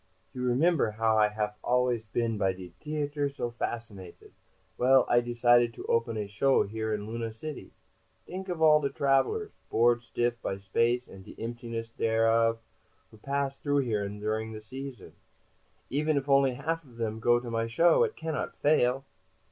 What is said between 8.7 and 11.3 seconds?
the travelers, bored stiff by space and